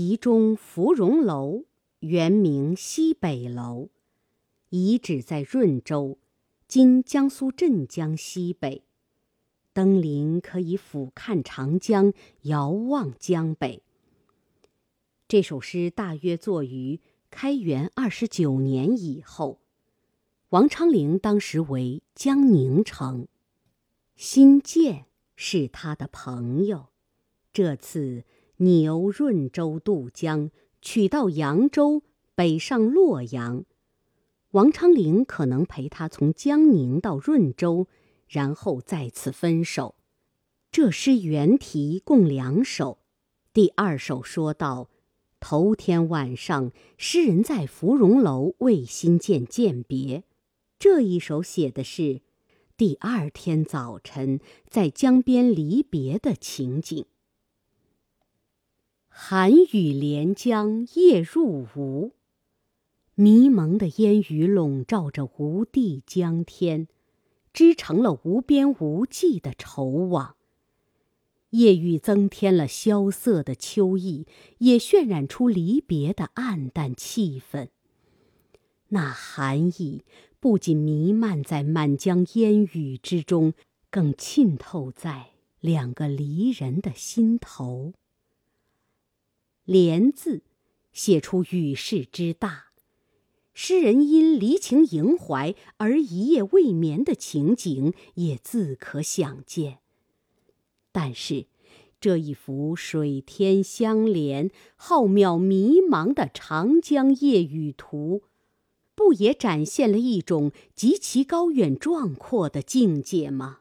[0.00, 1.66] 题中芙蓉楼
[1.98, 3.90] 原名西北楼，
[4.70, 6.16] 遗址在润州，
[6.66, 8.82] 今江苏镇江西北。
[9.74, 12.14] 登临可以俯瞰长江，
[12.44, 13.82] 遥望江北。
[15.28, 19.60] 这首诗大约作于开元二十九年以后。
[20.48, 23.28] 王昌龄当时为江宁城，
[24.16, 25.04] 辛渐
[25.36, 26.86] 是他的朋友。
[27.52, 28.24] 这次
[28.60, 30.50] 牛润州渡江，
[30.80, 32.02] 取到扬州，
[32.34, 33.64] 北上洛阳。
[34.52, 37.86] 王昌龄可能陪他从江宁到润州。
[38.30, 39.96] 然后再次分手。
[40.70, 42.98] 这诗原题共两首，
[43.52, 44.88] 第二首说到，
[45.40, 50.22] 头天晚上，诗人在芙蓉楼为新建饯别；
[50.78, 52.20] 这一首写的是
[52.76, 57.06] 第二天早晨在江边离别的情景。
[59.10, 62.12] 寒雨连江夜入吴，
[63.14, 66.88] 迷蒙的烟雨笼罩着无地江天。
[67.52, 70.36] 织成了无边无际的愁网。
[71.50, 74.24] 夜雨增添了萧瑟的秋意，
[74.58, 77.70] 也渲染出离别的暗淡气氛。
[78.90, 80.04] 那寒意
[80.38, 83.52] 不仅弥漫在满江烟雨之中，
[83.90, 87.94] 更浸透在两个离人的心头。
[89.70, 90.42] 连字，
[90.92, 92.72] 写出雨势之大。
[93.54, 99.78] 诗人因离情萦怀而一夜未眠的情景也自可想见。
[100.90, 101.46] 但是，
[102.00, 108.22] 这一幅水天相连、浩渺迷茫的长江夜雨图，
[108.96, 113.60] 不也展现了一种极其高远壮阔的境界吗？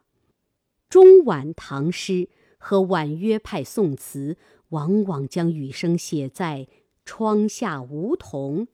[0.89, 4.37] 中晚唐诗和婉约派宋词
[4.69, 6.67] 往往将雨声写在
[7.05, 8.67] 窗下梧桐。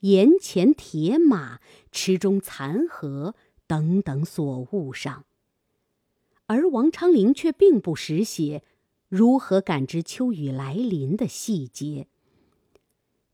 [0.00, 1.60] 檐前铁马、
[1.92, 3.36] 池中残荷
[3.68, 5.24] 等等所物上，
[6.46, 8.64] 而王昌龄却并不实写
[9.08, 12.08] 如何感知秋雨来临的细节。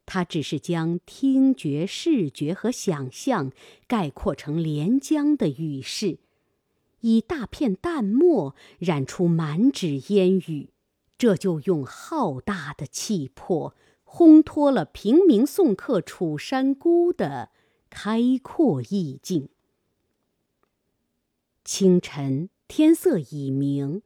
[0.04, 3.50] 他只是将听觉、视觉和想象
[3.86, 6.18] 概括成连江的雨势，
[7.00, 10.68] 以大片淡墨染出满纸烟雨，
[11.18, 13.74] 这就用浩大的气魄。
[14.10, 17.50] 烘托了平明送客楚山孤的
[17.90, 19.50] 开阔意境。
[21.62, 24.00] 清晨，天色已明，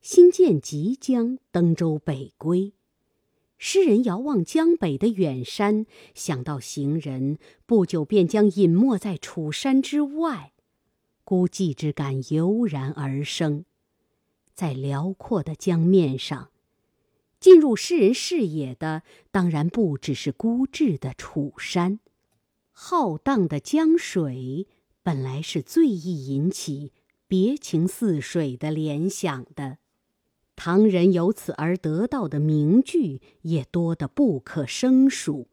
[0.00, 2.72] 辛渐即将登舟北归。
[3.56, 5.86] 诗人遥望江北的远山，
[6.16, 10.52] 想到行人不久便将隐没在楚山之外，
[11.22, 13.64] 孤寂之感油然而生。
[14.58, 16.50] 在辽阔的江面上。
[17.38, 22.00] 进入诗人视野的，当然不只是孤寂的楚山，
[22.72, 24.66] 浩荡的江水
[25.04, 26.92] 本来是最易引起
[27.28, 29.78] 别情似水的联想的，
[30.56, 35.46] 唐人由此而得到的名句也多得不可胜数。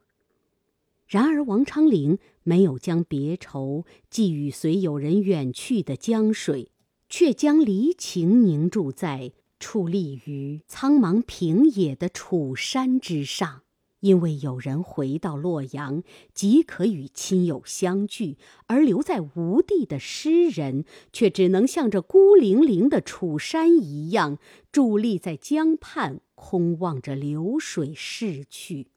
[1.05, 6.71] 然而王昌龄没有将别愁寄予随友人远去的江水，
[7.17, 9.31] 却将离情凝注在。
[9.57, 13.61] 矗立于苍茫平野的楚山之上，
[14.01, 16.03] 因为有人回到洛阳，
[16.33, 18.35] 即可与亲友相聚；
[18.67, 20.83] 而留在吴地的诗人，
[21.13, 24.37] 却只能像这孤零零的楚山一样，
[24.73, 28.87] 伫立在江畔，空望着流水逝去。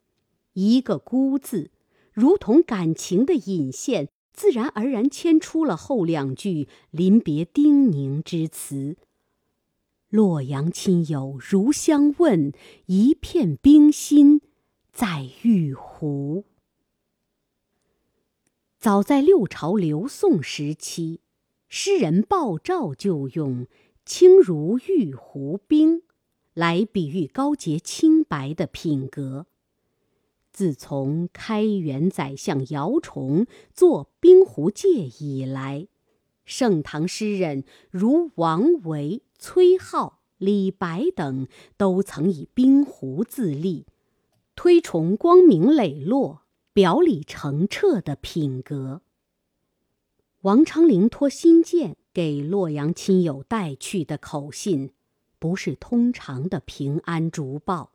[0.55, 1.70] 一个“孤”字，
[2.12, 8.96] 如同感情的引线，自然而然牵出了后两句临别叮咛之词。
[10.11, 12.52] 洛阳亲友如相问，
[12.87, 14.40] 一片冰心
[14.93, 16.44] 在玉壶。
[18.79, 21.19] 早在六朝刘宋时期，
[21.69, 23.67] 诗人鲍照就用
[24.06, 26.02] “清如玉壶冰”
[26.55, 29.46] 来比喻高洁清白的品格。
[30.58, 34.88] 自从开元宰相姚崇作《冰壶戒》
[35.25, 35.87] 以来，
[36.44, 37.62] 盛唐诗人
[37.93, 39.22] 如王维。
[39.38, 41.46] 崔颢、李白等
[41.76, 43.87] 都曾以冰壶自立，
[44.56, 49.02] 推崇光明磊落、表里澄澈的品格。
[50.40, 54.90] 王昌龄托新建给洛阳亲友带去的口信，
[55.38, 57.93] 不是通常的平安竹报，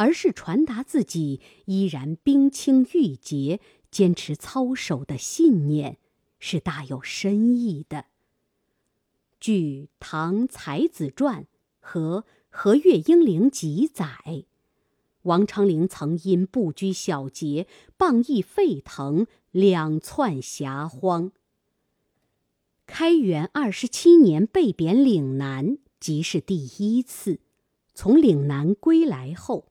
[0.00, 3.60] 而是传达自己依然冰清玉洁、
[3.90, 5.98] 坚持操守的信念，
[6.38, 8.06] 是大有深意的。
[9.38, 11.42] 据《唐才子传》
[11.80, 14.46] 和《和岳英灵》记载，
[15.24, 17.66] 王昌龄曾因不拘小节、
[17.98, 21.30] 谤议沸腾，两窜霞荒。
[22.86, 27.40] 开元二十七年被贬岭南，即是第一次。
[27.92, 29.66] 从岭南归来后，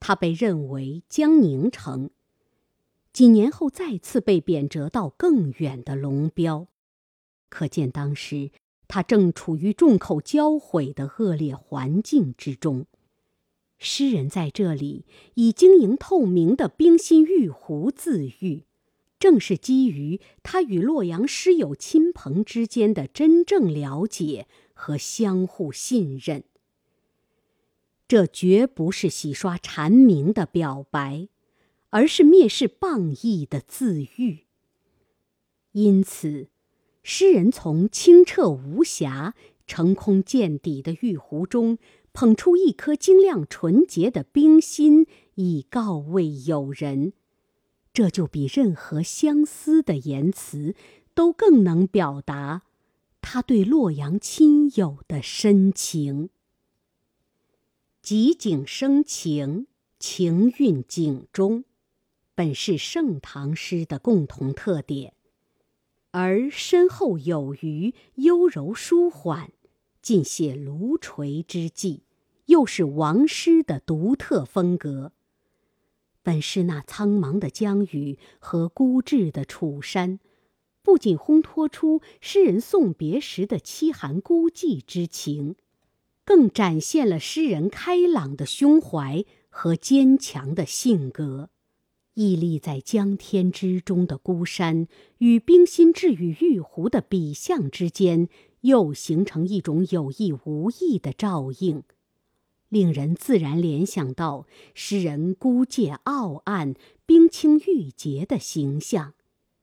[0.00, 2.10] 他被任为江宁城。
[3.12, 6.68] 几年后再次被贬谪到更远的龙标，
[7.48, 8.50] 可见当时。
[8.90, 12.86] 他正处于众口交毁的恶劣环境之中，
[13.76, 15.04] 诗人在这里
[15.34, 18.64] 以晶莹透明的冰心玉壶自喻，
[19.18, 26.44] 正是基于他与洛阳师友亲朋之间的真正了解和相互信任。
[28.08, 31.28] 这绝不是洗刷蝉鸣的表白，
[31.90, 34.46] 而是蔑视谤议的自喻。
[35.72, 36.48] 因此。
[37.10, 39.34] 诗人从清澈无瑕、
[39.66, 41.78] 澄空见底的玉壶中
[42.12, 45.06] 捧出一颗晶亮纯洁的冰心，
[45.36, 47.14] 以告慰友人，
[47.94, 50.74] 这就比任何相思的言辞
[51.14, 52.64] 都更能表达
[53.22, 56.28] 他对洛阳亲友的深情。
[58.08, 59.66] 集景生情，
[59.98, 61.64] 情韵景中，
[62.34, 65.12] 本是盛唐诗的共同特点。
[66.12, 69.52] 而深厚有余、优柔舒缓，
[70.00, 72.04] 尽写炉锤之际，
[72.46, 75.12] 又是王师的独特风格。
[76.22, 80.18] 本是那苍茫的江雨和孤寂的楚山，
[80.80, 85.56] 不仅烘托出诗人送别时的凄寒孤寂之情，
[86.28, 91.48] 更展现了诗人开朗的胸怀和坚强的性格。
[92.12, 94.86] 屹立在江天之中的孤山，
[95.20, 98.28] 与冰心置于玉壶的笔象之间，
[98.60, 101.82] 又形成一种有意无意的照应，
[102.68, 106.74] 令人自然联想到诗人孤介傲岸、
[107.06, 109.14] 冰清玉洁的形象，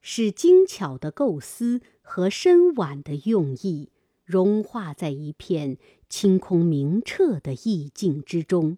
[0.01, 3.89] 是精巧的构思和深婉的用意
[4.25, 5.77] 融化在一片
[6.09, 8.77] 清空明澈的意境之中，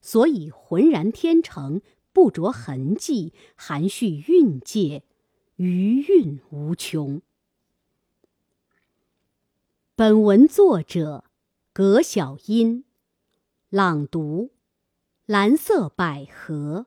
[0.00, 1.82] 所以浑然天成。
[2.12, 5.02] 不着痕迹，含蓄蕴藉，
[5.56, 7.20] 余韵无穷。
[9.96, 11.24] 本文作者
[11.72, 12.84] 葛小音，
[13.68, 14.52] 朗读：
[15.26, 16.86] 蓝色百合。